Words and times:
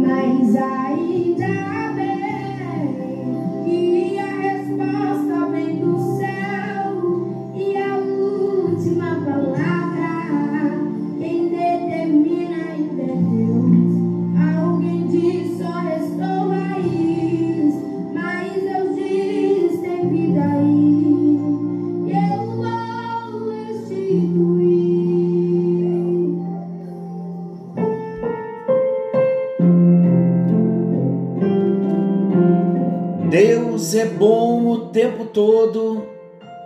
Mas 0.00 0.54
ainda 0.54 1.92
bem 1.94 2.15
todo 35.36 36.08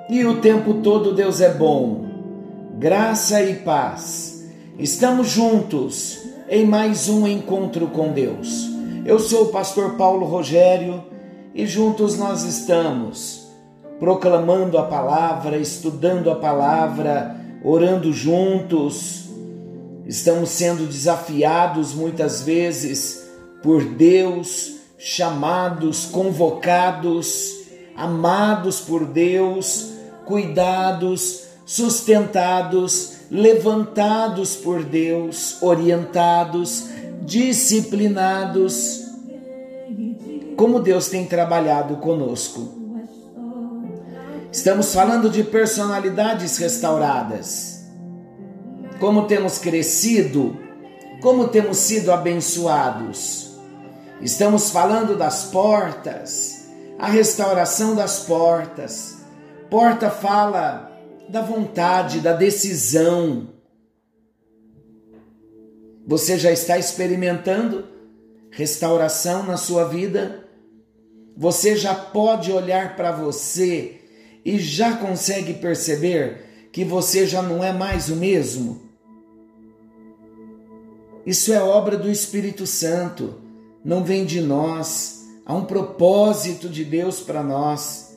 e 0.08 0.24
o 0.24 0.40
tempo 0.40 0.74
todo 0.74 1.12
Deus 1.12 1.40
é 1.40 1.52
bom. 1.52 2.04
Graça 2.78 3.42
e 3.42 3.56
paz. 3.56 4.48
Estamos 4.78 5.28
juntos 5.28 6.20
em 6.48 6.64
mais 6.64 7.08
um 7.08 7.26
encontro 7.26 7.88
com 7.88 8.12
Deus. 8.12 8.70
Eu 9.04 9.18
sou 9.18 9.46
o 9.46 9.48
pastor 9.48 9.96
Paulo 9.96 10.24
Rogério 10.24 11.02
e 11.52 11.66
juntos 11.66 12.16
nós 12.16 12.44
estamos 12.44 13.48
proclamando 13.98 14.78
a 14.78 14.84
palavra, 14.84 15.56
estudando 15.56 16.30
a 16.30 16.36
palavra, 16.36 17.40
orando 17.64 18.12
juntos. 18.12 19.24
Estamos 20.06 20.48
sendo 20.50 20.86
desafiados 20.86 21.92
muitas 21.92 22.42
vezes 22.42 23.28
por 23.64 23.82
Deus 23.82 24.76
chamados, 24.96 26.04
convocados, 26.04 27.59
amados 28.00 28.80
por 28.80 29.06
Deus, 29.06 29.92
cuidados, 30.24 31.44
sustentados, 31.64 33.18
levantados 33.30 34.56
por 34.56 34.84
Deus, 34.84 35.58
orientados, 35.60 36.86
disciplinados. 37.22 39.04
Como 40.56 40.80
Deus 40.80 41.08
tem 41.08 41.26
trabalhado 41.26 41.96
conosco. 41.98 42.80
Estamos 44.50 44.92
falando 44.92 45.30
de 45.30 45.44
personalidades 45.44 46.58
restauradas. 46.58 47.84
Como 48.98 49.26
temos 49.26 49.58
crescido, 49.58 50.56
como 51.20 51.48
temos 51.48 51.76
sido 51.76 52.12
abençoados. 52.12 53.58
Estamos 54.20 54.70
falando 54.70 55.16
das 55.16 55.44
portas, 55.44 56.59
a 57.00 57.08
restauração 57.08 57.94
das 57.94 58.20
portas. 58.20 59.18
Porta 59.70 60.10
fala 60.10 60.92
da 61.28 61.40
vontade, 61.40 62.20
da 62.20 62.34
decisão. 62.34 63.48
Você 66.06 66.38
já 66.38 66.52
está 66.52 66.76
experimentando 66.76 67.86
restauração 68.50 69.44
na 69.44 69.56
sua 69.56 69.84
vida? 69.84 70.44
Você 71.36 71.74
já 71.74 71.94
pode 71.94 72.52
olhar 72.52 72.96
para 72.96 73.12
você 73.12 74.00
e 74.44 74.58
já 74.58 74.96
consegue 74.96 75.54
perceber 75.54 76.68
que 76.70 76.84
você 76.84 77.26
já 77.26 77.40
não 77.40 77.64
é 77.64 77.72
mais 77.72 78.10
o 78.10 78.16
mesmo? 78.16 78.90
Isso 81.24 81.52
é 81.52 81.62
obra 81.62 81.96
do 81.96 82.10
Espírito 82.10 82.66
Santo 82.66 83.40
não 83.82 84.04
vem 84.04 84.26
de 84.26 84.40
nós, 84.40 85.19
há 85.44 85.54
um 85.54 85.64
propósito 85.64 86.68
de 86.68 86.84
Deus 86.84 87.20
para 87.20 87.42
nós. 87.42 88.16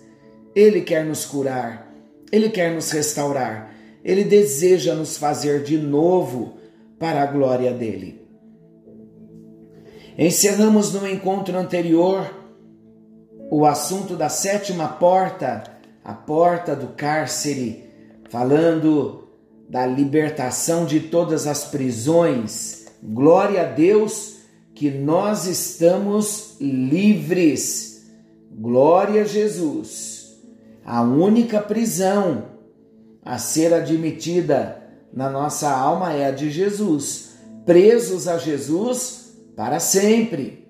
Ele 0.56 0.82
quer 0.82 1.04
nos 1.06 1.26
curar, 1.26 1.92
ele 2.32 2.50
quer 2.50 2.74
nos 2.74 2.92
restaurar, 2.92 3.74
ele 4.04 4.24
deseja 4.24 4.94
nos 4.94 5.18
fazer 5.18 5.64
de 5.64 5.78
novo 5.78 6.58
para 7.00 7.24
a 7.24 7.26
glória 7.26 7.74
dele. 7.74 8.22
Encerramos 10.18 10.94
no 10.94 11.08
encontro 11.08 11.58
anterior 11.58 12.32
o 13.50 13.66
assunto 13.66 14.16
da 14.16 14.30
sétima 14.30 14.88
porta, 14.88 15.64
a 16.04 16.14
porta 16.14 16.76
do 16.76 16.88
cárcere, 16.90 17.90
falando 18.30 19.28
da 19.68 19.86
libertação 19.86 20.86
de 20.86 21.00
todas 21.00 21.48
as 21.48 21.64
prisões. 21.66 22.86
Glória 23.02 23.62
a 23.62 23.66
Deus 23.66 24.33
que 24.76 24.90
nós 24.90 25.46
estamos 25.46 26.56
livres. 26.60 28.12
Glória 28.52 29.22
a 29.22 29.26
Jesus. 29.26 30.38
A 30.86 31.02
única 31.02 31.62
prisão 31.62 32.46
a 33.24 33.38
ser 33.38 33.74
admitida 33.74 34.82
na 35.14 35.30
nossa 35.30 35.70
alma 35.70 36.14
é 36.14 36.26
a 36.26 36.32
de 36.32 36.52
Jesus. 36.52 37.36
Presos 37.66 38.28
a 38.28 38.38
Jesus 38.38 39.34
para 39.56 39.80
sempre. 39.80 40.68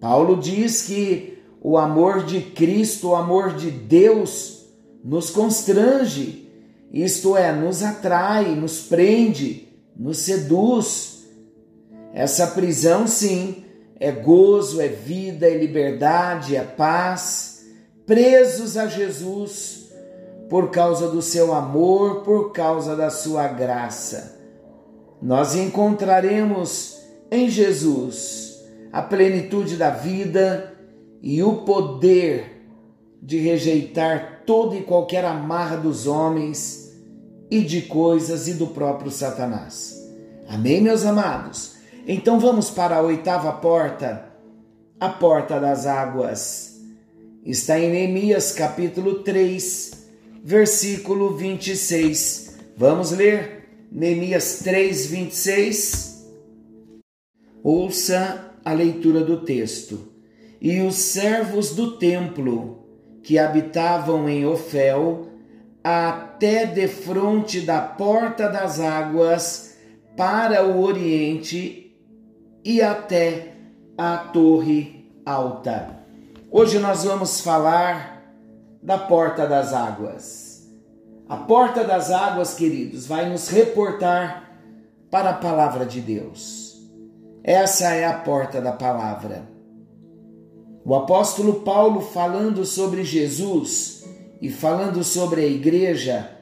Paulo 0.00 0.36
diz 0.36 0.82
que 0.82 1.38
o 1.60 1.76
amor 1.76 2.24
de 2.24 2.40
Cristo, 2.40 3.08
o 3.08 3.16
amor 3.16 3.54
de 3.54 3.70
Deus, 3.70 4.66
nos 5.02 5.30
constrange, 5.30 6.48
isto 6.92 7.36
é, 7.36 7.52
nos 7.52 7.82
atrai, 7.82 8.54
nos 8.54 8.80
prende, 8.80 9.68
nos 9.96 10.18
seduz 10.18 11.15
essa 12.16 12.46
prisão, 12.46 13.06
sim, 13.06 13.62
é 14.00 14.10
gozo, 14.10 14.80
é 14.80 14.88
vida, 14.88 15.46
é 15.46 15.54
liberdade, 15.54 16.56
é 16.56 16.62
paz, 16.62 17.66
presos 18.06 18.78
a 18.78 18.86
Jesus 18.86 19.90
por 20.48 20.70
causa 20.70 21.10
do 21.10 21.20
seu 21.20 21.52
amor, 21.52 22.22
por 22.22 22.52
causa 22.52 22.96
da 22.96 23.10
sua 23.10 23.48
graça. 23.48 24.34
Nós 25.20 25.54
encontraremos 25.54 26.96
em 27.30 27.50
Jesus 27.50 28.64
a 28.90 29.02
plenitude 29.02 29.76
da 29.76 29.90
vida 29.90 30.72
e 31.20 31.42
o 31.42 31.64
poder 31.66 32.62
de 33.20 33.36
rejeitar 33.36 34.42
toda 34.46 34.74
e 34.74 34.84
qualquer 34.84 35.26
amarra 35.26 35.76
dos 35.76 36.06
homens 36.06 36.96
e 37.50 37.60
de 37.60 37.82
coisas 37.82 38.48
e 38.48 38.54
do 38.54 38.68
próprio 38.68 39.10
Satanás. 39.10 40.02
Amém, 40.48 40.80
meus 40.80 41.04
amados? 41.04 41.75
Então 42.08 42.38
vamos 42.38 42.70
para 42.70 42.94
a 42.94 43.02
oitava 43.02 43.52
porta, 43.54 44.28
a 45.00 45.08
porta 45.08 45.58
das 45.58 45.86
águas. 45.86 46.80
Está 47.44 47.80
em 47.80 47.90
Neemias 47.90 48.52
capítulo 48.52 49.24
3, 49.24 50.06
versículo 50.40 51.36
26. 51.36 52.58
Vamos 52.76 53.10
ler 53.10 53.88
Neemias 53.90 54.60
3, 54.62 55.06
26. 55.06 56.26
Ouça 57.60 58.52
a 58.64 58.72
leitura 58.72 59.24
do 59.24 59.38
texto. 59.40 60.12
E 60.60 60.82
os 60.82 60.94
servos 60.94 61.74
do 61.74 61.98
templo 61.98 62.86
que 63.20 63.36
habitavam 63.36 64.28
em 64.28 64.46
Ofel, 64.46 65.26
até 65.82 66.66
defronte 66.66 67.62
da 67.62 67.80
porta 67.80 68.48
das 68.48 68.78
águas, 68.78 69.76
para 70.16 70.64
o 70.64 70.80
oriente 70.80 71.85
e 72.66 72.82
até 72.82 73.52
a 73.96 74.16
Torre 74.16 75.08
Alta. 75.24 76.00
Hoje 76.50 76.80
nós 76.80 77.04
vamos 77.04 77.40
falar 77.40 78.24
da 78.82 78.98
Porta 78.98 79.46
das 79.46 79.72
Águas. 79.72 80.68
A 81.28 81.36
Porta 81.36 81.84
das 81.84 82.10
Águas, 82.10 82.54
queridos, 82.54 83.06
vai 83.06 83.30
nos 83.30 83.48
reportar 83.48 84.50
para 85.08 85.30
a 85.30 85.34
palavra 85.34 85.86
de 85.86 86.00
Deus. 86.00 86.84
Essa 87.44 87.94
é 87.94 88.04
a 88.04 88.14
porta 88.14 88.60
da 88.60 88.72
palavra. 88.72 89.48
O 90.84 90.92
apóstolo 90.96 91.60
Paulo, 91.60 92.00
falando 92.00 92.64
sobre 92.64 93.04
Jesus 93.04 94.04
e 94.42 94.50
falando 94.50 95.04
sobre 95.04 95.42
a 95.42 95.46
igreja, 95.46 96.32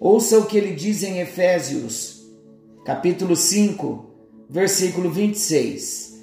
ouça 0.00 0.36
o 0.36 0.46
que 0.46 0.58
ele 0.58 0.74
diz 0.74 1.04
em 1.04 1.20
Efésios, 1.20 2.26
capítulo 2.84 3.36
5, 3.36 4.07
versículo 4.48 5.10
26. 5.10 6.22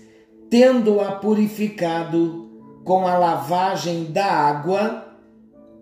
Tendo-a 0.50 1.14
purificado 1.14 2.46
com 2.84 3.08
a 3.08 3.18
lavagem 3.18 4.06
da 4.06 4.26
água 4.26 5.06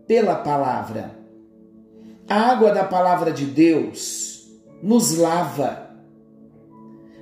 pela 0.07 0.35
palavra. 0.35 1.19
A 2.27 2.51
água 2.51 2.73
da 2.73 2.83
palavra 2.83 3.31
de 3.31 3.45
Deus 3.45 4.47
nos 4.81 5.17
lava, 5.17 5.89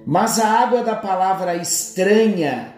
mas 0.06 0.39
a 0.39 0.47
água 0.47 0.83
da 0.83 0.95
palavra 0.95 1.56
estranha 1.56 2.75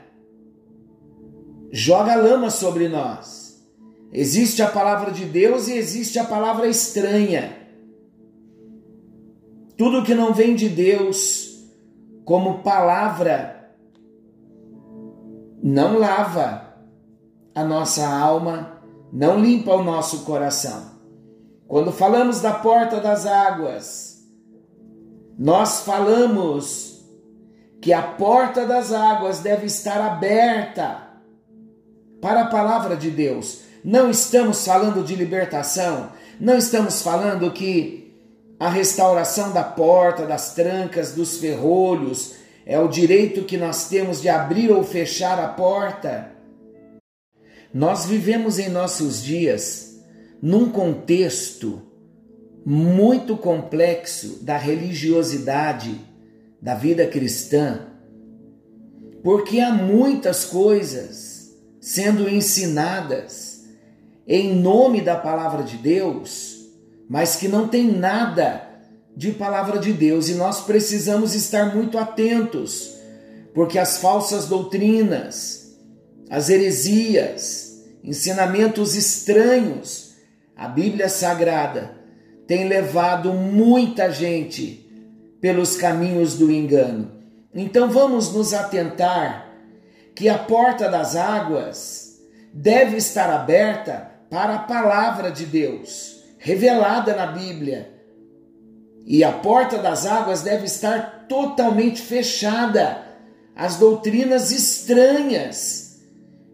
joga 1.72 2.16
lama 2.16 2.50
sobre 2.50 2.88
nós. 2.88 3.62
Existe 4.12 4.62
a 4.62 4.68
palavra 4.68 5.12
de 5.12 5.26
Deus 5.26 5.68
e 5.68 5.74
existe 5.74 6.20
a 6.20 6.24
palavra 6.24 6.68
estranha. 6.68 7.58
Tudo 9.78 10.04
que 10.04 10.14
não 10.14 10.34
vem 10.34 10.56
de 10.56 10.70
Deus 10.70 11.53
como 12.26 12.60
palavra 12.60 13.72
não 15.62 15.98
lava 15.98 16.74
a 17.56 17.64
nossa 17.64 18.06
alma, 18.08 18.82
não 19.12 19.40
limpa 19.40 19.74
o 19.76 19.84
nosso 19.84 20.26
coração. 20.26 20.92
Quando 21.68 21.92
falamos 21.92 22.42
da 22.42 22.54
porta 22.54 23.00
das 23.00 23.26
águas, 23.26 24.24
nós 25.38 25.82
falamos 25.82 27.04
que 27.82 27.92
a 27.94 28.02
porta 28.02 28.66
das 28.66 28.92
águas 28.92 29.40
deve 29.40 29.66
estar 29.66 30.00
aberta 30.00 31.04
para 32.22 32.44
a 32.44 32.48
palavra 32.48 32.96
de 32.96 33.10
Deus. 33.10 33.62
Não 33.84 34.10
estamos 34.10 34.66
falando 34.66 35.04
de 35.04 35.16
libertação, 35.16 36.12
não 36.40 36.58
estamos 36.58 37.02
falando 37.02 37.52
que 37.52 38.03
a 38.64 38.70
restauração 38.70 39.52
da 39.52 39.62
porta, 39.62 40.26
das 40.26 40.54
trancas, 40.54 41.12
dos 41.12 41.38
ferrolhos 41.38 42.36
é 42.66 42.80
o 42.80 42.88
direito 42.88 43.44
que 43.44 43.58
nós 43.58 43.90
temos 43.90 44.22
de 44.22 44.30
abrir 44.30 44.72
ou 44.72 44.86
fechar 44.86 45.38
a 45.38 45.50
porta. 45.50 46.32
Nós 47.74 48.06
vivemos 48.06 48.60
em 48.60 48.70
nossos 48.70 49.22
dias 49.22 50.02
num 50.42 50.70
contexto 50.70 51.82
muito 52.66 53.36
complexo 53.36 54.42
da 54.42 54.56
religiosidade 54.56 56.00
da 56.62 56.74
vida 56.74 57.06
cristã, 57.06 57.88
porque 59.22 59.60
há 59.60 59.74
muitas 59.74 60.46
coisas 60.46 61.54
sendo 61.82 62.30
ensinadas 62.30 63.66
em 64.26 64.56
nome 64.56 65.02
da 65.02 65.18
palavra 65.18 65.64
de 65.64 65.76
Deus, 65.76 66.53
mas 67.10 67.36
que 67.36 67.48
não 67.48 67.68
tem 67.68 67.92
nada 67.92 68.70
de 69.16 69.32
palavra 69.32 69.78
de 69.80 69.94
Deus 69.94 70.30
e 70.30 70.34
nós 70.34 70.62
precisamos 70.62 71.36
estar 71.36 71.76
muito 71.76 71.98
atentos, 71.98 72.96
porque 73.54 73.78
as 73.78 73.98
falsas 73.98 74.48
doutrinas, 74.48 75.78
as 76.30 76.50
heresias, 76.50 77.84
ensinamentos 78.04 78.96
estranhos, 78.96 80.14
a 80.56 80.68
Bíblia 80.68 81.10
Sagrada 81.10 81.96
tem 82.48 82.68
levado 82.68 83.34
muita 83.34 84.12
gente 84.12 84.84
pelos 85.40 85.76
caminhos 85.76 86.36
do 86.36 86.52
engano. 86.52 87.12
Então 87.54 87.90
vamos 87.90 88.34
nos 88.34 88.54
atentar 88.54 89.50
que 90.16 90.30
a 90.30 90.38
porta 90.38 90.90
das 90.90 91.16
águas 91.16 92.20
deve 92.54 92.98
estar 92.98 93.30
aberta 93.30 94.12
para 94.30 94.56
a 94.56 94.60
palavra 94.60 95.32
de 95.32 95.46
Deus, 95.46 96.13
revelada 96.44 97.16
na 97.16 97.28
Bíblia. 97.28 97.92
E 99.06 99.24
a 99.24 99.32
porta 99.32 99.78
das 99.80 100.06
águas 100.06 100.42
deve 100.42 100.66
estar 100.66 101.26
totalmente 101.28 102.02
fechada 102.02 103.04
às 103.56 103.78
doutrinas 103.78 104.52
estranhas 104.52 106.00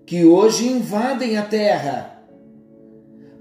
que 0.06 0.24
hoje 0.24 0.68
invadem 0.68 1.38
a 1.38 1.44
terra 1.44 2.20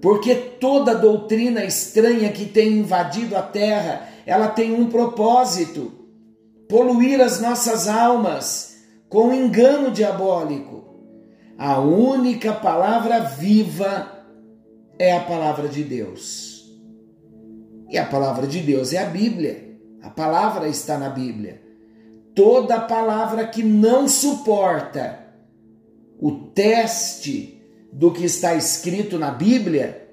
porque 0.01 0.35
toda 0.35 0.95
doutrina 0.95 1.65
estranha 1.65 2.31
que 2.31 2.45
tem 2.45 2.79
invadido 2.79 3.37
a 3.37 3.43
terra, 3.43 4.09
ela 4.25 4.49
tem 4.49 4.73
um 4.73 4.89
propósito: 4.89 5.93
poluir 6.69 7.21
as 7.21 7.41
nossas 7.41 7.89
almas 7.89 8.77
com 9.09 9.33
engano 9.33 9.91
diabólico. 9.91 10.85
A 11.59 11.81
única 11.81 12.53
palavra 12.53 13.19
viva 13.19 14.18
é 14.99 15.13
a 15.13 15.21
palavra 15.21 15.69
de 15.69 15.85
Deus. 15.85 16.77
E 17.89 17.97
a 17.97 18.05
palavra 18.05 18.47
de 18.47 18.61
Deus 18.61 18.93
é 18.93 18.99
a 18.99 19.07
Bíblia. 19.07 19.79
A 20.03 20.11
palavra 20.11 20.69
está 20.69 20.99
na 20.99 21.09
Bíblia. 21.09 21.63
Toda 22.35 22.81
palavra 22.81 23.47
que 23.47 23.63
não 23.63 24.09
suporta 24.09 25.27
o 26.21 26.33
teste 26.51 27.63
do 27.93 28.13
que 28.13 28.25
está 28.25 28.55
escrito 28.55 29.19
na 29.19 29.31
Bíblia, 29.31 30.09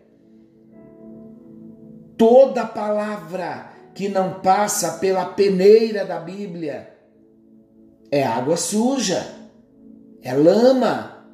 toda 2.17 2.65
palavra 2.65 3.71
que 3.93 4.09
não 4.09 4.39
passa 4.39 4.93
pela 4.99 5.25
peneira 5.25 6.05
da 6.05 6.19
Bíblia 6.19 6.95
é 8.11 8.23
água 8.23 8.57
suja, 8.57 9.25
é 10.21 10.33
lama 10.33 11.27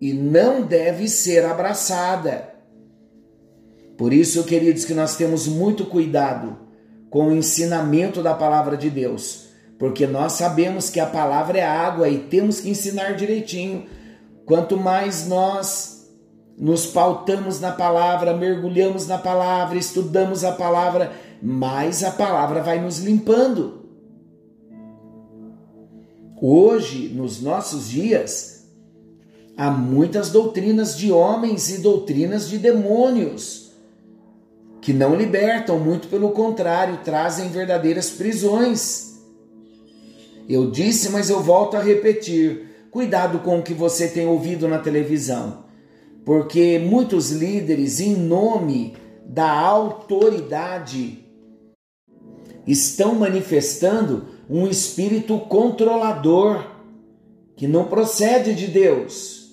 e 0.00 0.12
não 0.12 0.62
deve 0.62 1.08
ser 1.08 1.44
abraçada. 1.44 2.55
Por 3.96 4.12
isso, 4.12 4.44
queridos, 4.44 4.84
que 4.84 4.94
nós 4.94 5.16
temos 5.16 5.46
muito 5.46 5.86
cuidado 5.86 6.58
com 7.10 7.28
o 7.28 7.36
ensinamento 7.36 8.22
da 8.22 8.34
palavra 8.34 8.76
de 8.76 8.90
Deus, 8.90 9.46
porque 9.78 10.06
nós 10.06 10.32
sabemos 10.32 10.90
que 10.90 11.00
a 11.00 11.06
palavra 11.06 11.58
é 11.58 11.64
água 11.64 12.08
e 12.08 12.18
temos 12.18 12.60
que 12.60 12.68
ensinar 12.68 13.14
direitinho 13.14 13.86
Quanto 14.46 14.76
mais 14.76 15.26
nós 15.26 16.08
nos 16.56 16.86
pautamos 16.86 17.60
na 17.60 17.72
palavra, 17.72 18.34
mergulhamos 18.34 19.08
na 19.08 19.18
palavra, 19.18 19.76
estudamos 19.76 20.44
a 20.44 20.52
palavra, 20.52 21.12
mais 21.42 22.04
a 22.04 22.12
palavra 22.12 22.62
vai 22.62 22.80
nos 22.80 23.00
limpando. 23.00 23.84
Hoje, 26.40 27.08
nos 27.08 27.42
nossos 27.42 27.88
dias, 27.88 28.68
há 29.56 29.68
muitas 29.68 30.30
doutrinas 30.30 30.96
de 30.96 31.10
homens 31.10 31.68
e 31.68 31.78
doutrinas 31.78 32.48
de 32.48 32.56
demônios 32.56 33.65
que 34.86 34.92
não 34.92 35.16
libertam, 35.16 35.80
muito 35.80 36.06
pelo 36.06 36.30
contrário, 36.30 37.00
trazem 37.02 37.48
verdadeiras 37.48 38.08
prisões. 38.08 39.16
Eu 40.48 40.70
disse, 40.70 41.10
mas 41.10 41.28
eu 41.28 41.42
volto 41.42 41.76
a 41.76 41.82
repetir: 41.82 42.86
Cuidado 42.88 43.40
com 43.40 43.58
o 43.58 43.62
que 43.64 43.74
você 43.74 44.06
tem 44.06 44.28
ouvido 44.28 44.68
na 44.68 44.78
televisão, 44.78 45.64
porque 46.24 46.78
muitos 46.78 47.32
líderes, 47.32 47.98
em 47.98 48.14
nome 48.14 48.94
da 49.24 49.50
autoridade, 49.50 51.26
estão 52.64 53.16
manifestando 53.16 54.26
um 54.48 54.68
espírito 54.68 55.36
controlador 55.36 56.64
que 57.56 57.66
não 57.66 57.86
procede 57.86 58.54
de 58.54 58.68
Deus. 58.68 59.50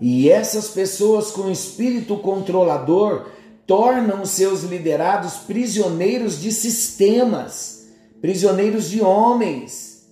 E 0.00 0.30
essas 0.30 0.68
pessoas 0.68 1.32
com 1.32 1.50
espírito 1.50 2.16
controlador 2.18 3.36
tornam 3.68 4.24
seus 4.24 4.62
liderados 4.62 5.34
prisioneiros 5.34 6.40
de 6.40 6.50
sistemas, 6.50 7.86
prisioneiros 8.18 8.88
de 8.88 9.02
homens. 9.02 10.08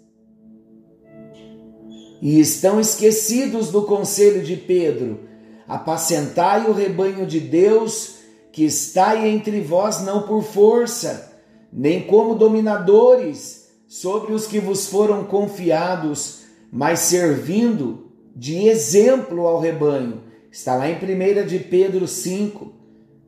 E 2.21 2.39
estão 2.39 2.79
esquecidos 2.79 3.71
do 3.71 3.83
conselho 3.83 4.43
de 4.43 4.57
Pedro: 4.57 5.21
apacentai 5.67 6.69
o 6.69 6.73
rebanho 6.73 7.27
de 7.27 7.41
Deus 7.41 8.17
que 8.53 8.65
está 8.65 9.27
entre 9.27 9.61
vós, 9.63 10.03
não 10.03 10.23
por 10.23 10.43
força, 10.43 11.33
nem 11.73 12.03
como 12.03 12.35
dominadores 12.35 13.69
sobre 13.89 14.35
os 14.35 14.47
que 14.47 14.59
vos 14.59 14.87
foram 14.87 15.25
confiados, 15.25 16.41
mas 16.71 17.01
servindo 17.01 18.13
de 18.35 18.69
exemplo 18.69 19.47
ao 19.47 19.61
rebanho. 19.61 20.25
Está 20.51 20.75
lá 20.75 20.89
em 20.91 20.97
1 20.97 21.47
de 21.47 21.59
Pedro 21.59 22.09
5, 22.09 22.76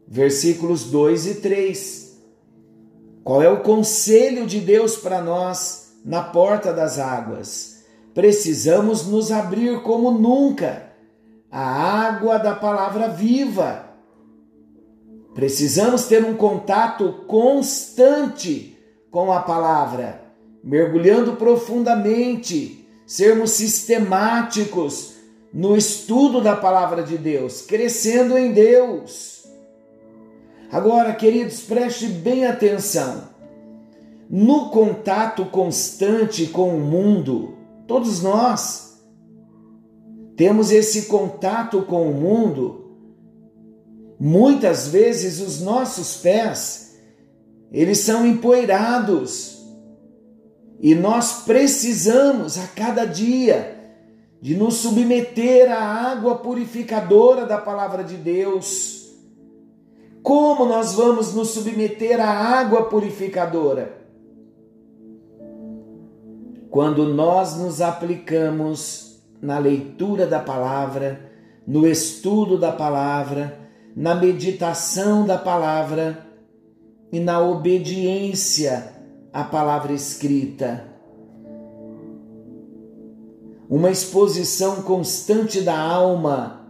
versículos 0.09 0.85
2 0.85 1.27
e 1.27 1.35
3. 1.37 2.19
Qual 3.23 3.43
é 3.43 3.49
o 3.49 3.63
conselho 3.63 4.47
de 4.47 4.59
Deus 4.61 4.97
para 4.97 5.21
nós 5.21 5.93
na 6.05 6.23
porta 6.23 6.73
das 6.73 6.99
águas? 6.99 7.79
precisamos 8.19 9.07
nos 9.07 9.31
abrir 9.31 9.81
como 9.83 10.11
nunca 10.11 10.91
à 11.49 12.09
água 12.09 12.37
da 12.37 12.53
palavra 12.53 13.07
viva. 13.07 13.91
Precisamos 15.37 16.07
ter 16.07 16.25
um 16.25 16.35
contato 16.35 17.25
constante 17.29 18.77
com 19.09 19.33
a 19.33 19.39
palavra, 19.39 20.21
mergulhando 20.65 21.37
profundamente, 21.37 22.85
sermos 23.07 23.53
sistemáticos 23.53 25.15
no 25.55 25.77
estudo 25.77 26.41
da 26.41 26.57
palavra 26.57 27.05
de 27.05 27.17
Deus, 27.17 27.63
crescendo 27.63 28.37
em 28.37 28.51
Deus. 28.51 29.38
Agora, 30.71 31.13
queridos, 31.15 31.61
preste 31.61 32.07
bem 32.07 32.47
atenção. 32.47 33.29
No 34.29 34.71
contato 34.71 35.45
constante 35.47 36.47
com 36.47 36.77
o 36.77 36.81
mundo, 36.81 37.59
Todos 37.89 38.23
nós 38.23 39.01
temos 40.37 40.71
esse 40.71 41.07
contato 41.07 41.83
com 41.83 42.11
o 42.11 42.13
mundo. 42.13 42.99
Muitas 44.21 44.89
vezes 44.89 45.41
os 45.41 45.63
nossos 45.63 46.19
pés, 46.19 46.95
eles 47.73 48.01
são 48.01 48.27
empoeirados. 48.27 49.57
E 50.79 50.95
nós 50.95 51.45
precisamos 51.45 52.59
a 52.59 52.67
cada 52.67 53.07
dia 53.07 53.75
de 54.41 54.55
nos 54.55 54.75
submeter 54.75 55.73
à 55.73 55.83
água 56.13 56.37
purificadora 56.37 57.47
da 57.47 57.57
palavra 57.57 58.05
de 58.05 58.17
Deus. 58.17 58.98
Como 60.29 60.67
nós 60.67 60.93
vamos 60.93 61.33
nos 61.33 61.49
submeter 61.49 62.21
à 62.21 62.29
água 62.29 62.85
purificadora? 62.85 63.97
quando 66.71 67.07
nós 67.15 67.57
nos 67.57 67.81
aplicamos 67.81 69.21
na 69.41 69.59
leitura 69.59 70.27
da 70.27 70.39
palavra, 70.39 71.33
no 71.67 71.87
estudo 71.87 72.59
da 72.59 72.71
palavra, 72.71 73.59
na 73.97 74.15
meditação 74.15 75.27
da 75.27 75.39
palavra 75.39 76.27
e 77.11 77.19
na 77.19 77.41
obediência 77.41 78.93
à 79.33 79.45
palavra 79.45 79.93
escrita. 79.93 80.85
Uma 83.69 83.91
exposição 83.91 84.83
constante 84.83 85.63
da 85.63 85.79
alma 85.79 86.68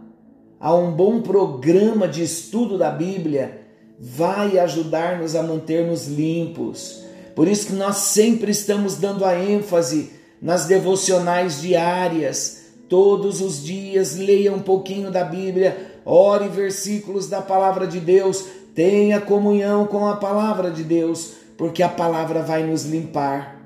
a 0.59 0.75
um 0.75 0.91
bom 0.91 1.21
programa 1.21 2.07
de 2.07 2.21
estudo 2.21 2.77
da 2.77 2.91
Bíblia 2.91 3.61
vai 3.97 4.59
ajudar-nos 4.59 5.35
a 5.35 5.41
manter-nos 5.41 6.07
limpos. 6.07 7.03
Por 7.35 7.47
isso 7.47 7.67
que 7.67 7.73
nós 7.73 7.97
sempre 7.97 8.51
estamos 8.51 8.95
dando 8.95 9.23
a 9.23 9.37
ênfase 9.37 10.11
nas 10.41 10.65
devocionais 10.65 11.61
diárias. 11.61 12.65
Todos 12.89 13.39
os 13.39 13.63
dias 13.63 14.17
leia 14.17 14.53
um 14.53 14.59
pouquinho 14.59 15.11
da 15.11 15.23
Bíblia, 15.23 16.01
ore 16.05 16.49
versículos 16.49 17.27
da 17.27 17.41
palavra 17.41 17.87
de 17.87 17.99
Deus, 17.99 18.45
tenha 18.73 19.21
comunhão 19.21 19.85
com 19.85 20.07
a 20.07 20.17
palavra 20.17 20.71
de 20.71 20.83
Deus, 20.83 21.33
porque 21.57 21.83
a 21.83 21.89
palavra 21.89 22.41
vai 22.41 22.63
nos 22.63 22.83
limpar. 22.83 23.61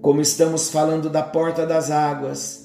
Como 0.00 0.20
estamos 0.20 0.70
falando 0.70 1.10
da 1.10 1.22
porta 1.22 1.66
das 1.66 1.90
águas, 1.90 2.63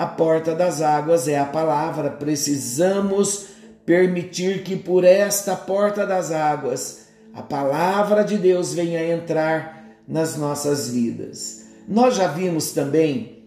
a 0.00 0.06
porta 0.06 0.54
das 0.54 0.80
águas 0.80 1.28
é 1.28 1.38
a 1.38 1.44
palavra. 1.44 2.08
Precisamos 2.08 3.48
permitir 3.84 4.62
que 4.62 4.74
por 4.74 5.04
esta 5.04 5.54
porta 5.54 6.06
das 6.06 6.32
águas 6.32 7.08
a 7.34 7.42
palavra 7.42 8.24
de 8.24 8.38
Deus 8.38 8.72
venha 8.72 9.04
entrar 9.04 9.98
nas 10.08 10.38
nossas 10.38 10.88
vidas. 10.88 11.66
Nós 11.86 12.16
já 12.16 12.28
vimos 12.28 12.72
também 12.72 13.44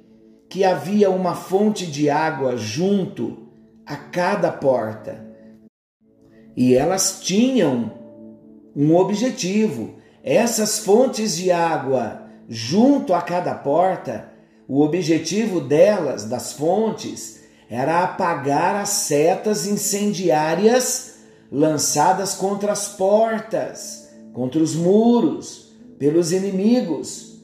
que 0.47 0.63
havia 0.63 1.09
uma 1.09 1.33
fonte 1.33 1.87
de 1.87 2.07
água 2.07 2.55
junto 2.55 3.49
a 3.83 3.95
cada 3.95 4.51
porta. 4.51 5.25
E 6.55 6.75
elas 6.75 7.19
tinham 7.19 7.93
um 8.75 8.95
objetivo. 8.95 9.95
Essas 10.23 10.77
fontes 10.77 11.35
de 11.35 11.51
água 11.51 12.27
junto 12.47 13.11
a 13.11 13.23
cada 13.23 13.55
porta, 13.55 14.32
o 14.67 14.81
objetivo 14.81 15.59
delas, 15.59 16.25
das 16.25 16.53
fontes, 16.53 17.41
era 17.69 18.03
apagar 18.03 18.75
as 18.75 18.89
setas 18.89 19.65
incendiárias 19.65 21.15
lançadas 21.51 22.33
contra 22.33 22.71
as 22.71 22.87
portas, 22.89 24.09
contra 24.33 24.61
os 24.61 24.75
muros, 24.75 25.73
pelos 25.99 26.31
inimigos. 26.31 27.41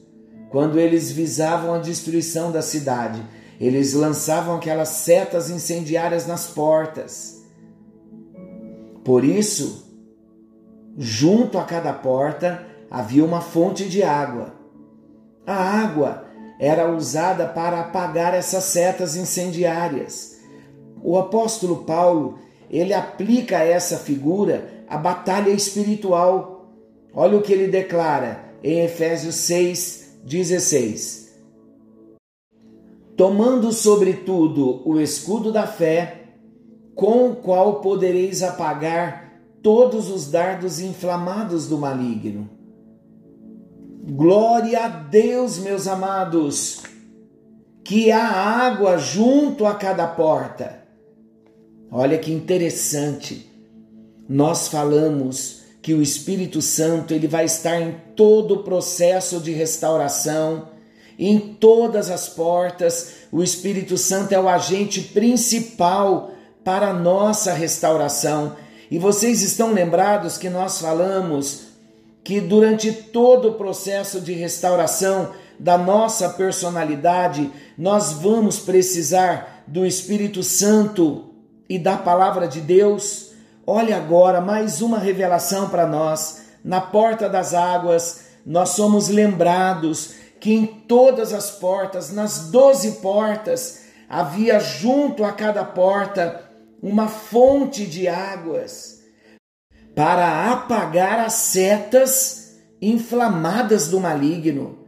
Quando 0.50 0.78
eles 0.80 1.12
visavam 1.12 1.74
a 1.74 1.78
destruição 1.78 2.50
da 2.50 2.62
cidade, 2.62 3.22
eles 3.60 3.92
lançavam 3.92 4.56
aquelas 4.56 4.88
setas 4.88 5.50
incendiárias 5.50 6.26
nas 6.26 6.46
portas. 6.46 7.42
Por 9.04 9.24
isso, 9.24 9.86
junto 10.96 11.58
a 11.58 11.64
cada 11.64 11.92
porta 11.92 12.66
havia 12.90 13.24
uma 13.24 13.40
fonte 13.40 13.88
de 13.88 14.02
água. 14.02 14.54
A 15.46 15.54
água 15.54 16.29
era 16.60 16.94
usada 16.94 17.46
para 17.46 17.80
apagar 17.80 18.34
essas 18.34 18.64
setas 18.64 19.16
incendiárias. 19.16 20.38
O 21.02 21.16
apóstolo 21.18 21.84
Paulo, 21.84 22.38
ele 22.70 22.92
aplica 22.92 23.64
essa 23.64 23.96
figura 23.96 24.84
à 24.86 24.98
batalha 24.98 25.48
espiritual. 25.48 26.70
Olha 27.14 27.38
o 27.38 27.42
que 27.42 27.54
ele 27.54 27.66
declara 27.66 28.44
em 28.62 28.80
Efésios 28.80 29.36
6, 29.36 30.18
16. 30.22 31.30
Tomando 33.16 33.72
sobretudo 33.72 34.82
o 34.84 35.00
escudo 35.00 35.50
da 35.50 35.66
fé, 35.66 36.24
com 36.94 37.30
o 37.30 37.36
qual 37.36 37.80
podereis 37.80 38.42
apagar 38.42 39.40
todos 39.62 40.10
os 40.10 40.30
dardos 40.30 40.78
inflamados 40.78 41.66
do 41.66 41.78
maligno. 41.78 42.59
Glória 44.02 44.84
a 44.86 44.88
Deus, 44.88 45.58
meus 45.58 45.86
amados, 45.86 46.80
que 47.84 48.10
há 48.10 48.24
água 48.24 48.96
junto 48.96 49.66
a 49.66 49.74
cada 49.74 50.06
porta. 50.06 50.84
Olha 51.92 52.16
que 52.16 52.32
interessante. 52.32 53.46
Nós 54.26 54.68
falamos 54.68 55.60
que 55.82 55.92
o 55.92 56.00
Espírito 56.00 56.62
Santo 56.62 57.12
ele 57.12 57.28
vai 57.28 57.44
estar 57.44 57.78
em 57.78 57.94
todo 58.16 58.54
o 58.54 58.62
processo 58.62 59.38
de 59.38 59.52
restauração, 59.52 60.68
em 61.18 61.38
todas 61.38 62.10
as 62.10 62.26
portas. 62.26 63.12
O 63.30 63.42
Espírito 63.42 63.98
Santo 63.98 64.32
é 64.32 64.40
o 64.40 64.48
agente 64.48 65.02
principal 65.02 66.30
para 66.64 66.88
a 66.88 66.94
nossa 66.94 67.52
restauração. 67.52 68.56
E 68.90 68.98
vocês 68.98 69.42
estão 69.42 69.74
lembrados 69.74 70.38
que 70.38 70.48
nós 70.48 70.80
falamos 70.80 71.69
que 72.22 72.40
durante 72.40 72.92
todo 72.92 73.48
o 73.48 73.54
processo 73.54 74.20
de 74.20 74.32
restauração 74.32 75.30
da 75.58 75.76
nossa 75.76 76.28
personalidade, 76.30 77.50
nós 77.76 78.12
vamos 78.12 78.58
precisar 78.58 79.64
do 79.66 79.84
Espírito 79.86 80.42
Santo 80.42 81.34
e 81.68 81.78
da 81.78 81.96
palavra 81.96 82.46
de 82.46 82.60
Deus. 82.60 83.32
Olha 83.66 83.96
agora 83.96 84.40
mais 84.40 84.80
uma 84.80 84.98
revelação 84.98 85.68
para 85.68 85.86
nós. 85.86 86.42
Na 86.64 86.80
porta 86.80 87.28
das 87.28 87.54
águas, 87.54 88.24
nós 88.44 88.70
somos 88.70 89.08
lembrados 89.08 90.14
que 90.38 90.52
em 90.52 90.66
todas 90.66 91.32
as 91.32 91.50
portas, 91.50 92.10
nas 92.10 92.50
doze 92.50 92.92
portas, 92.92 93.82
havia 94.08 94.58
junto 94.58 95.24
a 95.24 95.32
cada 95.32 95.64
porta 95.64 96.42
uma 96.82 97.08
fonte 97.08 97.86
de 97.86 98.08
águas 98.08 98.99
para 99.94 100.50
apagar 100.52 101.20
as 101.20 101.34
setas 101.34 102.58
inflamadas 102.80 103.88
do 103.88 104.00
maligno. 104.00 104.78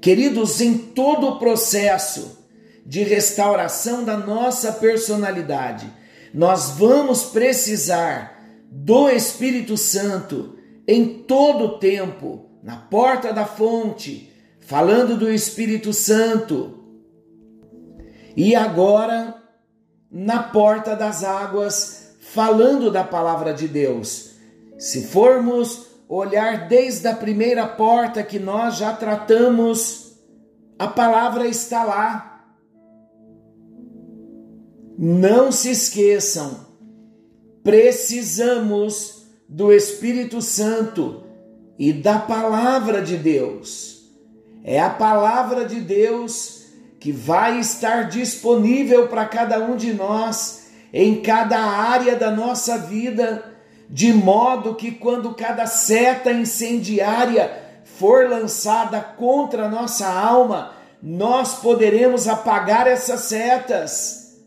Queridos, 0.00 0.60
em 0.60 0.76
todo 0.76 1.28
o 1.28 1.38
processo 1.38 2.44
de 2.84 3.02
restauração 3.02 4.04
da 4.04 4.16
nossa 4.16 4.72
personalidade, 4.72 5.92
nós 6.32 6.70
vamos 6.70 7.24
precisar 7.24 8.40
do 8.70 9.08
Espírito 9.08 9.76
Santo 9.76 10.56
em 10.86 11.22
todo 11.22 11.64
o 11.64 11.78
tempo, 11.78 12.46
na 12.62 12.76
porta 12.76 13.32
da 13.32 13.44
fonte, 13.44 14.32
falando 14.60 15.16
do 15.16 15.32
Espírito 15.32 15.92
Santo. 15.92 16.84
E 18.36 18.54
agora, 18.54 19.34
na 20.10 20.42
porta 20.42 20.94
das 20.94 21.24
águas, 21.24 21.95
falando 22.36 22.90
da 22.90 23.02
palavra 23.02 23.54
de 23.54 23.66
Deus. 23.66 24.32
Se 24.78 25.06
formos 25.06 25.86
olhar 26.06 26.68
desde 26.68 27.08
a 27.08 27.16
primeira 27.16 27.66
porta 27.66 28.22
que 28.22 28.38
nós 28.38 28.76
já 28.76 28.92
tratamos, 28.92 30.18
a 30.78 30.86
palavra 30.86 31.48
está 31.48 31.82
lá. 31.82 32.44
Não 34.98 35.50
se 35.50 35.70
esqueçam, 35.70 36.66
precisamos 37.64 39.24
do 39.48 39.72
Espírito 39.72 40.42
Santo 40.42 41.22
e 41.78 41.90
da 41.90 42.18
palavra 42.18 43.00
de 43.00 43.16
Deus. 43.16 44.10
É 44.62 44.78
a 44.78 44.90
palavra 44.90 45.64
de 45.64 45.80
Deus 45.80 46.66
que 47.00 47.10
vai 47.10 47.60
estar 47.60 48.10
disponível 48.10 49.08
para 49.08 49.24
cada 49.24 49.58
um 49.58 49.74
de 49.74 49.94
nós 49.94 50.65
em 50.98 51.20
cada 51.20 51.58
área 51.58 52.16
da 52.16 52.30
nossa 52.30 52.78
vida, 52.78 53.44
de 53.86 54.14
modo 54.14 54.74
que 54.74 54.90
quando 54.90 55.34
cada 55.34 55.66
seta 55.66 56.32
incendiária 56.32 57.52
for 57.84 58.26
lançada 58.26 58.98
contra 59.02 59.66
a 59.66 59.68
nossa 59.68 60.08
alma, 60.08 60.72
nós 61.02 61.56
poderemos 61.56 62.26
apagar 62.26 62.86
essas 62.86 63.20
setas 63.24 64.38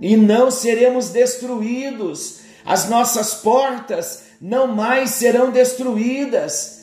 e 0.00 0.16
não 0.16 0.52
seremos 0.52 1.08
destruídos. 1.08 2.42
As 2.64 2.88
nossas 2.88 3.34
portas 3.34 4.22
não 4.40 4.68
mais 4.68 5.10
serão 5.10 5.50
destruídas 5.50 6.77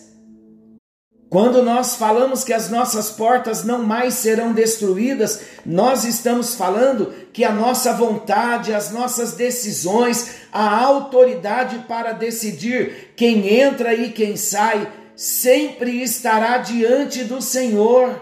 quando 1.30 1.64
nós 1.64 1.96
falamos 1.96 2.44
que 2.44 2.54
as 2.54 2.70
nossas 2.70 3.10
portas 3.10 3.64
não 3.64 3.84
mais 3.84 4.14
serão 4.14 4.54
destruídas, 4.54 5.42
nós 5.66 6.06
estamos 6.06 6.56
falando 6.56 7.12
que 7.34 7.44
a 7.44 7.52
nossa 7.52 7.94
vontade, 7.94 8.74
as 8.74 8.92
nossas 8.92 9.34
decisões, 9.34 10.36
a 10.52 10.80
autoridade 10.86 11.80
para 11.88 12.12
decidir 12.12 13.14
quem 13.16 13.60
entra 13.60 13.94
e 13.94 14.12
quem 14.12 14.38
sai, 14.38 14.88
sempre 15.16 16.02
estará 16.04 16.60
diante 16.60 17.24
do 17.24 17.42
Senhor. 17.42 18.22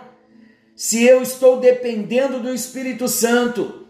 Se 0.76 1.04
eu 1.04 1.22
estou 1.22 1.60
dependendo 1.60 2.40
do 2.40 2.54
Espírito 2.54 3.08
Santo 3.08 3.86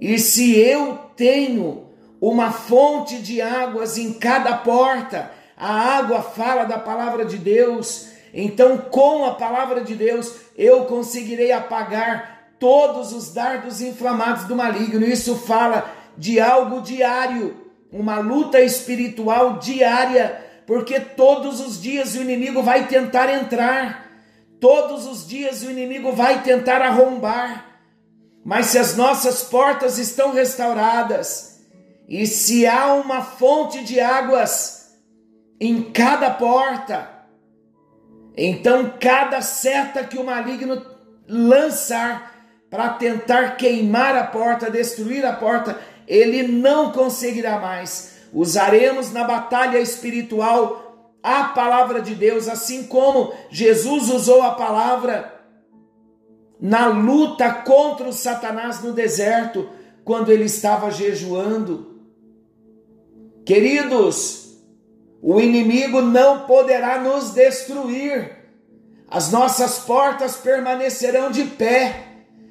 e 0.00 0.18
se 0.18 0.56
eu 0.56 0.98
tenho 1.16 1.88
uma 2.20 2.52
fonte 2.52 3.18
de 3.18 3.40
águas 3.40 3.96
em 3.96 4.12
cada 4.12 4.58
porta, 4.58 5.32
a 5.56 5.96
água 5.98 6.22
fala 6.22 6.64
da 6.64 6.78
palavra 6.78 7.24
de 7.24 7.38
Deus 7.38 8.13
então, 8.36 8.78
com 8.78 9.24
a 9.24 9.34
palavra 9.34 9.80
de 9.82 9.94
Deus, 9.94 10.34
eu 10.58 10.86
conseguirei 10.86 11.52
apagar 11.52 12.48
todos 12.58 13.12
os 13.12 13.32
dardos 13.32 13.80
inflamados 13.80 14.44
do 14.44 14.56
maligno. 14.56 15.06
Isso 15.06 15.36
fala 15.36 15.88
de 16.18 16.40
algo 16.40 16.80
diário, 16.80 17.56
uma 17.92 18.18
luta 18.18 18.60
espiritual 18.60 19.58
diária, 19.58 20.44
porque 20.66 20.98
todos 20.98 21.60
os 21.60 21.80
dias 21.80 22.16
o 22.16 22.22
inimigo 22.22 22.60
vai 22.60 22.88
tentar 22.88 23.32
entrar, 23.32 24.10
todos 24.58 25.06
os 25.06 25.28
dias 25.28 25.62
o 25.62 25.70
inimigo 25.70 26.10
vai 26.10 26.42
tentar 26.42 26.82
arrombar. 26.82 27.66
Mas 28.44 28.66
se 28.66 28.78
as 28.78 28.96
nossas 28.96 29.44
portas 29.44 29.96
estão 29.96 30.32
restauradas, 30.32 31.60
e 32.08 32.26
se 32.26 32.66
há 32.66 32.94
uma 32.94 33.22
fonte 33.22 33.84
de 33.84 34.00
águas 34.00 34.92
em 35.60 35.82
cada 35.82 36.30
porta, 36.30 37.13
então 38.36 38.94
cada 39.00 39.40
seta 39.40 40.04
que 40.04 40.18
o 40.18 40.24
maligno 40.24 40.84
lançar 41.28 42.34
para 42.68 42.90
tentar 42.90 43.56
queimar 43.56 44.16
a 44.16 44.24
porta, 44.24 44.70
destruir 44.70 45.24
a 45.24 45.32
porta, 45.32 45.78
ele 46.08 46.42
não 46.42 46.90
conseguirá 46.90 47.58
mais. 47.60 48.14
Usaremos 48.32 49.12
na 49.12 49.22
batalha 49.22 49.78
espiritual 49.78 51.18
a 51.22 51.44
palavra 51.44 52.02
de 52.02 52.14
Deus, 52.14 52.48
assim 52.48 52.84
como 52.84 53.32
Jesus 53.48 54.10
usou 54.10 54.42
a 54.42 54.50
palavra 54.50 55.32
na 56.60 56.88
luta 56.88 57.50
contra 57.50 58.08
o 58.08 58.12
Satanás 58.12 58.82
no 58.82 58.92
deserto, 58.92 59.68
quando 60.04 60.30
ele 60.30 60.44
estava 60.44 60.90
jejuando. 60.90 62.00
Queridos, 63.46 64.43
o 65.26 65.40
inimigo 65.40 66.02
não 66.02 66.40
poderá 66.40 67.00
nos 67.00 67.30
destruir, 67.30 68.44
as 69.08 69.32
nossas 69.32 69.78
portas 69.78 70.36
permanecerão 70.36 71.30
de 71.30 71.44
pé, 71.44 72.08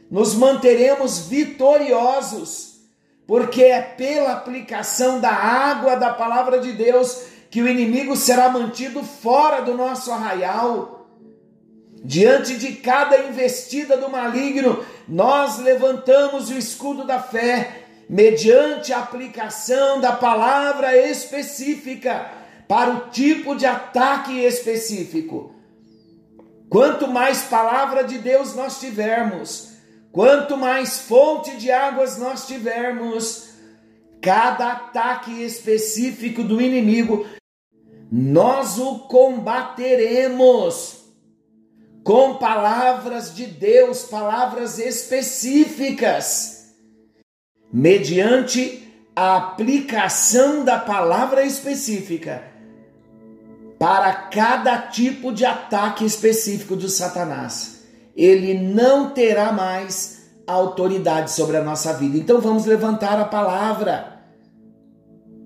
nos 0.09 0.33
manteremos 0.33 1.27
vitoriosos, 1.27 2.79
porque 3.27 3.61
é 3.61 3.79
pela 3.79 4.33
aplicação 4.33 5.19
da 5.19 5.29
água 5.29 5.95
da 5.95 6.13
palavra 6.13 6.57
de 6.57 6.71
Deus 6.71 7.25
que 7.51 7.61
o 7.61 7.67
inimigo 7.67 8.15
será 8.15 8.49
mantido 8.49 9.03
fora 9.03 9.61
do 9.61 9.75
nosso 9.75 10.11
arraial. 10.11 11.07
Diante 12.03 12.57
de 12.57 12.73
cada 12.77 13.19
investida 13.19 13.95
do 13.97 14.09
maligno, 14.09 14.83
nós 15.07 15.59
levantamos 15.59 16.49
o 16.49 16.57
escudo 16.57 17.05
da 17.05 17.19
fé, 17.19 17.83
mediante 18.09 18.91
a 18.91 18.97
aplicação 18.97 20.01
da 20.01 20.11
palavra 20.11 20.97
específica 20.97 22.41
para 22.67 22.91
o 22.91 23.09
tipo 23.09 23.55
de 23.55 23.65
ataque 23.65 24.39
específico. 24.39 25.55
Quanto 26.69 27.07
mais 27.07 27.43
palavra 27.43 28.03
de 28.03 28.17
Deus 28.17 28.55
nós 28.55 28.79
tivermos, 28.79 29.73
quanto 30.11 30.57
mais 30.57 31.01
fonte 31.01 31.55
de 31.57 31.71
águas 31.71 32.17
nós 32.17 32.47
tivermos, 32.47 33.49
cada 34.21 34.71
ataque 34.71 35.43
específico 35.43 36.43
do 36.43 36.59
inimigo, 36.61 37.27
nós 38.11 38.79
o 38.79 38.99
combateremos 38.99 41.01
com 42.03 42.37
palavras 42.37 43.35
de 43.35 43.45
Deus, 43.45 44.03
palavras 44.03 44.79
específicas, 44.79 46.73
mediante 47.71 48.81
a 49.15 49.37
aplicação 49.37 50.65
da 50.65 50.79
palavra 50.79 51.45
específica 51.45 52.52
para 53.79 54.13
cada 54.13 54.77
tipo 54.77 55.31
de 55.31 55.45
ataque 55.45 56.05
específico 56.05 56.75
do 56.75 56.89
Satanás. 56.89 57.83
Ele 58.15 58.53
não 58.53 59.11
terá 59.11 59.51
mais 59.51 60.31
autoridade 60.45 61.31
sobre 61.31 61.57
a 61.57 61.63
nossa 61.63 61.93
vida. 61.93 62.17
Então 62.17 62.39
vamos 62.39 62.65
levantar 62.65 63.19
a 63.19 63.25
palavra. 63.25 64.21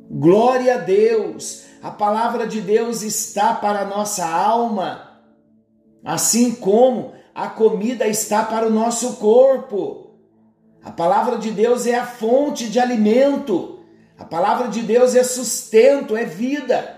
Glória 0.10 0.76
a 0.76 0.78
Deus. 0.78 1.64
A 1.82 1.92
palavra 1.92 2.46
de 2.48 2.62
Deus 2.62 3.02
está 3.02 3.54
para 3.54 3.82
a 3.82 3.86
nossa 3.86 4.26
alma 4.26 5.08
assim 6.08 6.52
como 6.56 7.12
a 7.36 7.50
comida 7.50 8.08
está 8.08 8.44
para 8.44 8.66
o 8.66 8.72
nosso 8.72 9.18
corpo. 9.18 10.12
A 10.82 10.90
palavra 10.90 11.38
de 11.38 11.52
Deus 11.52 11.86
é 11.86 11.96
a 11.96 12.06
fonte 12.06 12.70
de 12.70 12.80
alimento. 12.80 13.80
A 14.18 14.24
palavra 14.24 14.70
de 14.70 14.82
Deus 14.82 15.16
é 15.16 15.24
sustento, 15.24 16.16
é 16.16 16.24
vida. 16.24 16.97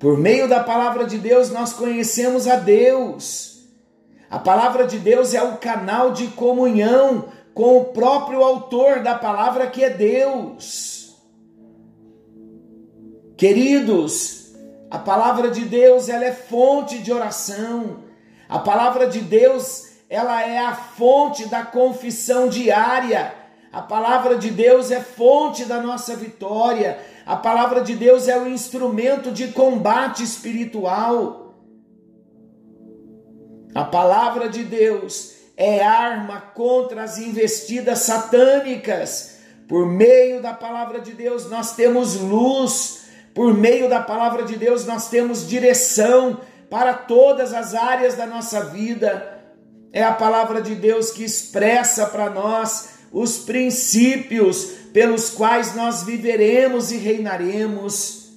Por 0.00 0.16
meio 0.16 0.48
da 0.48 0.60
palavra 0.60 1.04
de 1.04 1.18
Deus 1.18 1.50
nós 1.50 1.74
conhecemos 1.74 2.48
a 2.48 2.56
Deus. 2.56 3.68
A 4.30 4.38
palavra 4.38 4.86
de 4.86 4.98
Deus 4.98 5.34
é 5.34 5.42
o 5.42 5.58
canal 5.58 6.12
de 6.12 6.28
comunhão 6.28 7.26
com 7.52 7.76
o 7.76 7.84
próprio 7.86 8.42
autor 8.42 9.02
da 9.02 9.14
palavra 9.14 9.66
que 9.66 9.84
é 9.84 9.90
Deus. 9.90 11.14
Queridos, 13.36 14.54
a 14.90 14.98
palavra 14.98 15.50
de 15.50 15.66
Deus, 15.66 16.08
ela 16.08 16.24
é 16.24 16.32
fonte 16.32 16.98
de 16.98 17.12
oração. 17.12 18.04
A 18.48 18.58
palavra 18.58 19.06
de 19.06 19.20
Deus, 19.20 19.88
ela 20.08 20.42
é 20.42 20.58
a 20.58 20.74
fonte 20.74 21.46
da 21.46 21.62
confissão 21.62 22.48
diária. 22.48 23.34
A 23.72 23.80
palavra 23.80 24.36
de 24.36 24.50
Deus 24.50 24.90
é 24.90 25.00
fonte 25.00 25.64
da 25.64 25.80
nossa 25.80 26.16
vitória. 26.16 26.98
A 27.24 27.36
palavra 27.36 27.82
de 27.82 27.94
Deus 27.94 28.26
é 28.26 28.36
o 28.36 28.48
instrumento 28.48 29.30
de 29.30 29.48
combate 29.48 30.24
espiritual. 30.24 31.54
A 33.72 33.84
palavra 33.84 34.48
de 34.48 34.64
Deus 34.64 35.34
é 35.56 35.84
arma 35.84 36.40
contra 36.40 37.04
as 37.04 37.18
investidas 37.18 38.00
satânicas. 38.00 39.38
Por 39.68 39.86
meio 39.86 40.42
da 40.42 40.52
palavra 40.52 41.00
de 41.00 41.12
Deus, 41.12 41.48
nós 41.48 41.76
temos 41.76 42.16
luz 42.16 43.00
por 43.34 43.54
meio 43.54 43.88
da 43.88 44.00
palavra 44.00 44.42
de 44.42 44.56
Deus, 44.56 44.84
nós 44.84 45.08
temos 45.08 45.48
direção 45.48 46.40
para 46.68 46.94
todas 46.94 47.54
as 47.54 47.74
áreas 47.74 48.16
da 48.16 48.26
nossa 48.26 48.64
vida. 48.64 49.38
É 49.92 50.02
a 50.02 50.12
palavra 50.12 50.60
de 50.60 50.74
Deus 50.74 51.10
que 51.12 51.24
expressa 51.24 52.06
para 52.06 52.28
nós 52.28 52.99
os 53.12 53.38
princípios 53.38 54.80
pelos 54.92 55.30
quais 55.30 55.74
nós 55.74 56.02
viveremos 56.02 56.92
e 56.92 56.96
reinaremos. 56.96 58.30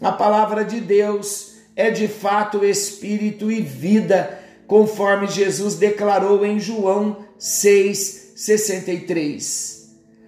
A 0.00 0.12
palavra 0.12 0.64
de 0.64 0.80
Deus 0.80 1.54
é 1.76 1.90
de 1.90 2.08
fato 2.08 2.64
espírito 2.64 3.50
e 3.50 3.60
vida, 3.60 4.38
conforme 4.66 5.26
Jesus 5.26 5.74
declarou 5.76 6.42
em 6.44 6.58
João 6.58 7.24
6:63. 7.38 9.84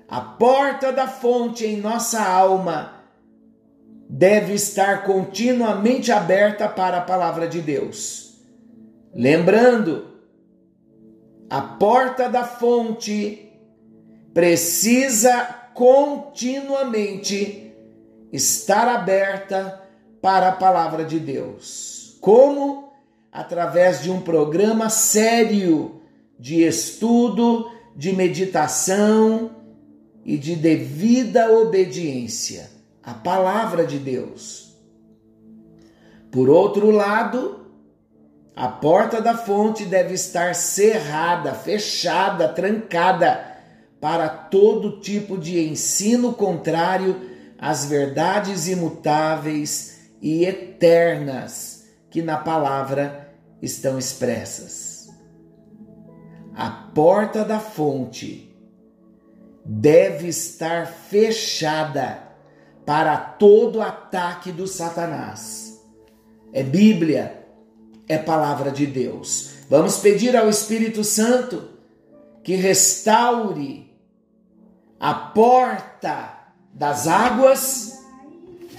A 0.08 0.20
porta 0.20 0.92
da 0.92 1.08
fonte 1.08 1.66
em 1.66 1.78
nossa 1.78 2.22
alma 2.22 2.94
deve 4.08 4.54
estar 4.54 5.04
continuamente 5.04 6.12
aberta 6.12 6.68
para 6.68 6.98
a 6.98 7.02
palavra 7.02 7.48
de 7.48 7.60
Deus. 7.60 8.36
Lembrando, 9.12 10.06
a 11.50 11.60
porta 11.60 12.28
da 12.28 12.44
fonte 12.44 13.45
precisa 14.36 15.48
continuamente 15.72 17.72
estar 18.30 18.86
aberta 18.86 19.82
para 20.20 20.50
a 20.50 20.52
palavra 20.52 21.06
de 21.06 21.18
Deus. 21.18 22.18
Como? 22.20 22.92
Através 23.32 24.02
de 24.02 24.10
um 24.10 24.20
programa 24.20 24.90
sério 24.90 26.02
de 26.38 26.62
estudo, 26.62 27.72
de 27.96 28.14
meditação 28.14 29.52
e 30.22 30.36
de 30.36 30.54
devida 30.54 31.50
obediência 31.50 32.70
a 33.02 33.14
palavra 33.14 33.86
de 33.86 33.98
Deus. 33.98 34.76
Por 36.30 36.50
outro 36.50 36.90
lado, 36.90 37.70
a 38.54 38.68
porta 38.68 39.18
da 39.18 39.34
fonte 39.34 39.86
deve 39.86 40.12
estar 40.12 40.54
cerrada, 40.54 41.54
fechada, 41.54 42.50
trancada 42.50 43.55
para 44.00 44.28
todo 44.28 45.00
tipo 45.00 45.38
de 45.38 45.60
ensino 45.60 46.32
contrário 46.32 47.16
às 47.58 47.86
verdades 47.86 48.68
imutáveis 48.68 50.10
e 50.20 50.44
eternas 50.44 51.86
que 52.10 52.22
na 52.22 52.36
palavra 52.36 53.34
estão 53.60 53.98
expressas. 53.98 55.08
A 56.54 56.70
porta 56.70 57.44
da 57.44 57.58
fonte 57.58 58.56
deve 59.64 60.28
estar 60.28 60.86
fechada 60.86 62.22
para 62.84 63.16
todo 63.16 63.82
ataque 63.82 64.52
do 64.52 64.66
Satanás. 64.66 65.82
É 66.52 66.62
Bíblia, 66.62 67.44
é 68.08 68.16
palavra 68.16 68.70
de 68.70 68.86
Deus. 68.86 69.50
Vamos 69.68 69.98
pedir 69.98 70.36
ao 70.36 70.48
Espírito 70.48 71.02
Santo 71.02 71.70
que 72.42 72.54
restaure 72.54 73.85
a 74.98 75.14
porta 75.14 76.30
das 76.72 77.06
águas. 77.06 78.04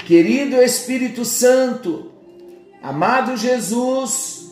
Querido 0.05 0.61
Espírito 0.61 1.25
Santo, 1.25 2.11
amado 2.81 3.35
Jesus, 3.35 4.51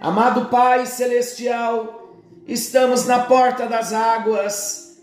amado 0.00 0.46
Pai 0.46 0.86
Celestial, 0.86 2.16
estamos 2.48 3.06
na 3.06 3.20
porta 3.20 3.66
das 3.66 3.92
águas 3.92 4.98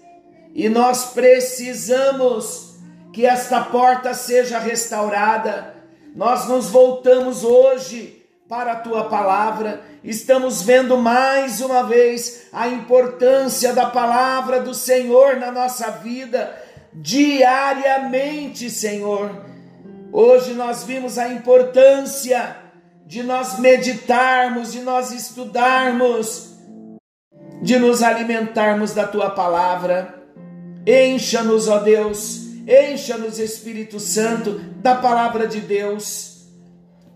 e 0.54 0.68
nós 0.68 1.06
precisamos 1.14 2.76
que 3.14 3.26
esta 3.26 3.62
porta 3.62 4.14
seja 4.14 4.60
restaurada. 4.60 5.76
Nós 6.14 6.48
nos 6.50 6.70
voltamos 6.70 7.46
hoje 7.46 8.25
para 8.56 8.72
a 8.72 8.76
tua 8.78 9.10
palavra, 9.10 9.82
estamos 10.02 10.62
vendo 10.62 10.96
mais 10.96 11.60
uma 11.60 11.84
vez 11.84 12.48
a 12.54 12.70
importância 12.70 13.74
da 13.74 13.88
palavra 13.88 14.62
do 14.62 14.74
Senhor 14.74 15.36
na 15.36 15.52
nossa 15.52 15.92
vida, 15.92 16.58
diariamente, 16.94 18.70
Senhor. 18.70 19.30
Hoje 20.10 20.54
nós 20.54 20.86
vimos 20.86 21.18
a 21.18 21.28
importância 21.28 22.56
de 23.06 23.24
nós 23.24 23.60
meditarmos, 23.60 24.72
de 24.72 24.80
nós 24.80 25.12
estudarmos, 25.12 26.56
de 27.62 27.78
nos 27.78 28.02
alimentarmos 28.02 28.94
da 28.94 29.06
tua 29.06 29.32
palavra. 29.32 30.24
Encha-nos, 30.88 31.68
ó 31.68 31.80
Deus, 31.80 32.40
encha-nos, 32.66 33.38
Espírito 33.38 34.00
Santo, 34.00 34.62
da 34.78 34.96
palavra 34.96 35.46
de 35.46 35.60
Deus. 35.60 36.48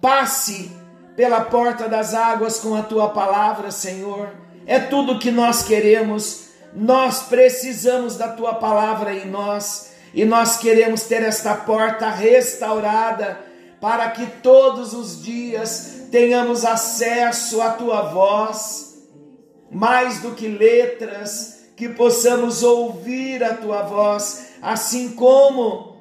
Passe 0.02 0.79
pela 1.20 1.42
porta 1.42 1.90
das 1.90 2.14
águas 2.14 2.60
com 2.60 2.74
a 2.76 2.82
tua 2.82 3.10
palavra, 3.10 3.72
Senhor. 3.72 4.30
É 4.66 4.80
tudo 4.80 5.20
que 5.20 5.30
nós 5.30 5.64
queremos. 5.64 6.46
Nós 6.74 7.24
precisamos 7.24 8.16
da 8.16 8.30
tua 8.30 8.54
palavra 8.54 9.14
em 9.14 9.26
nós 9.30 9.92
e 10.14 10.24
nós 10.24 10.56
queremos 10.56 11.02
ter 11.02 11.22
esta 11.22 11.54
porta 11.56 12.10
restaurada 12.10 13.38
para 13.82 14.10
que 14.12 14.28
todos 14.42 14.94
os 14.94 15.22
dias 15.22 16.04
tenhamos 16.10 16.64
acesso 16.64 17.62
à 17.62 17.72
tua 17.72 18.04
voz, 18.04 19.04
mais 19.70 20.22
do 20.22 20.32
que 20.32 20.48
letras, 20.48 21.66
que 21.76 21.90
possamos 21.90 22.64
ouvir 22.64 23.44
a 23.44 23.56
tua 23.56 23.82
voz, 23.82 24.52
assim 24.62 25.10
como 25.10 25.98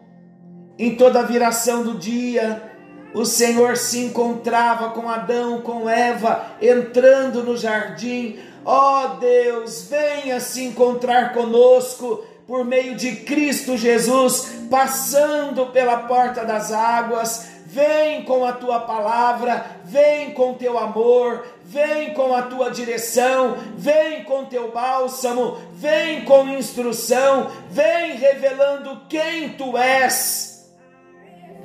em 0.79 0.95
toda 0.95 1.19
a 1.19 1.25
viração 1.25 1.83
do 1.83 1.99
dia 1.99 2.69
o 3.15 3.25
Senhor 3.25 3.77
se 3.77 3.99
encontrava 4.05 4.91
com 4.91 5.09
Adão, 5.09 5.63
com 5.63 5.89
Eva, 5.89 6.53
entrando 6.61 7.43
no 7.43 7.57
jardim. 7.57 8.39
Ó 8.65 9.05
oh 9.05 9.09
Deus, 9.17 9.89
venha 9.89 10.41
se 10.41 10.63
encontrar 10.65 11.33
conosco 11.33 12.25
por 12.47 12.65
meio 12.65 12.97
de 12.97 13.17
Cristo 13.17 13.77
Jesus, 13.77 14.53
passando 14.71 15.67
pela 15.67 15.99
porta 16.01 16.45
das 16.45 16.71
águas. 16.71 17.49
Vem 17.67 18.25
com 18.25 18.45
a 18.45 18.53
tua 18.53 18.81
palavra, 18.81 19.65
vem 19.85 20.33
com 20.33 20.55
teu 20.55 20.79
amor, 20.79 21.47
vem 21.65 22.15
com 22.15 22.35
a 22.35 22.43
tua 22.43 22.71
direção, 22.71 23.59
vem 23.77 24.25
com 24.25 24.47
teu 24.47 24.71
bálsamo, 24.71 25.59
vem 25.75 26.25
com 26.25 26.49
instrução, 26.49 27.51
vem 27.71 28.17
revelando 28.17 29.03
quem 29.09 29.51
tu 29.51 29.77
és 29.77 30.58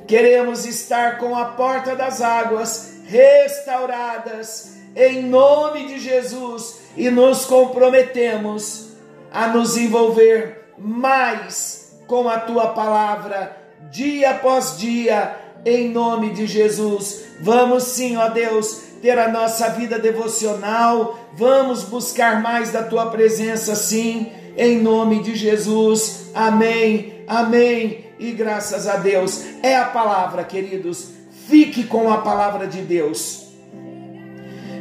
Queremos 0.06 0.66
estar 0.66 1.18
com 1.18 1.34
a 1.34 1.46
porta 1.46 1.96
das 1.96 2.20
águas 2.20 2.94
restauradas 3.06 4.74
em 4.94 5.22
nome 5.22 5.86
de 5.86 5.98
Jesus 5.98 6.80
e 6.96 7.10
nos 7.10 7.46
comprometemos 7.46 8.90
a 9.32 9.48
nos 9.48 9.76
envolver 9.76 10.72
mais 10.78 11.98
com 12.06 12.28
a 12.28 12.38
tua 12.38 12.68
palavra 12.68 13.56
dia 13.90 14.30
após 14.30 14.76
dia 14.78 15.36
em 15.64 15.88
nome 15.88 16.34
de 16.34 16.46
Jesus. 16.46 17.24
Vamos 17.40 17.84
sim, 17.84 18.16
ó 18.16 18.28
Deus, 18.28 18.82
ter 19.00 19.18
a 19.18 19.28
nossa 19.28 19.70
vida 19.70 19.98
devocional, 19.98 21.18
vamos 21.32 21.82
buscar 21.82 22.42
mais 22.42 22.70
da 22.70 22.82
tua 22.82 23.06
presença 23.06 23.74
sim, 23.74 24.30
em 24.56 24.80
nome 24.80 25.22
de 25.22 25.34
Jesus. 25.34 26.30
Amém. 26.34 27.24
Amém 27.26 28.03
e 28.18 28.32
graças 28.32 28.86
a 28.86 28.96
Deus. 28.96 29.44
É 29.62 29.76
a 29.76 29.86
palavra, 29.86 30.44
queridos. 30.44 31.10
Fique 31.48 31.84
com 31.84 32.10
a 32.10 32.18
palavra 32.18 32.66
de 32.66 32.80
Deus. 32.80 33.44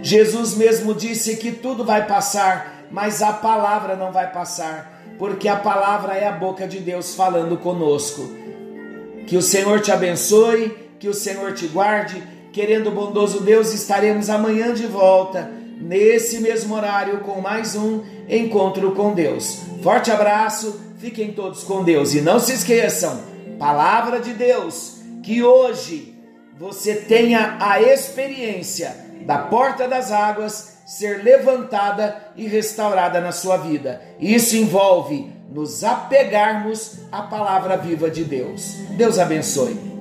Jesus 0.01 0.55
mesmo 0.55 0.93
disse 0.93 1.37
que 1.37 1.51
tudo 1.51 1.83
vai 1.83 2.05
passar, 2.05 2.85
mas 2.91 3.21
a 3.21 3.31
palavra 3.31 3.95
não 3.95 4.11
vai 4.11 4.31
passar, 4.31 5.01
porque 5.17 5.47
a 5.47 5.55
palavra 5.55 6.13
é 6.13 6.27
a 6.27 6.31
boca 6.31 6.67
de 6.67 6.79
Deus 6.79 7.15
falando 7.15 7.57
conosco. 7.57 8.29
Que 9.25 9.37
o 9.37 9.41
Senhor 9.41 9.79
te 9.79 9.91
abençoe, 9.91 10.75
que 10.99 11.07
o 11.07 11.13
Senhor 11.13 11.53
te 11.53 11.67
guarde. 11.67 12.21
Querendo 12.51 12.87
o 12.87 12.91
bondoso 12.91 13.41
Deus, 13.41 13.73
estaremos 13.73 14.29
amanhã 14.29 14.73
de 14.73 14.85
volta, 14.85 15.49
nesse 15.79 16.39
mesmo 16.39 16.75
horário, 16.75 17.19
com 17.21 17.41
mais 17.41 17.75
um 17.75 18.03
encontro 18.29 18.91
com 18.91 19.13
Deus. 19.13 19.61
Forte 19.81 20.11
abraço 20.11 20.79
Fiquem 21.03 21.33
todos 21.33 21.63
com 21.63 21.83
Deus 21.83 22.13
e 22.13 22.21
não 22.21 22.39
se 22.39 22.53
esqueçam, 22.53 23.19
palavra 23.59 24.21
de 24.21 24.31
Deus, 24.31 25.01
que 25.21 25.43
hoje 25.43 26.17
você 26.57 26.95
tenha 26.95 27.57
a 27.59 27.81
experiência 27.81 28.95
da 29.25 29.37
porta 29.37 29.85
das 29.85 30.13
águas 30.13 30.77
ser 30.85 31.21
levantada 31.21 32.31
e 32.37 32.47
restaurada 32.47 33.19
na 33.19 33.33
sua 33.33 33.57
vida. 33.57 34.01
Isso 34.17 34.55
envolve 34.55 35.29
nos 35.51 35.83
apegarmos 35.83 36.99
à 37.11 37.23
palavra 37.23 37.75
viva 37.75 38.09
de 38.09 38.23
Deus. 38.23 38.75
Deus 38.95 39.19
abençoe. 39.19 39.92